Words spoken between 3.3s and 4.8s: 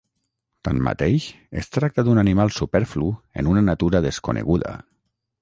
en una natura desconeguda.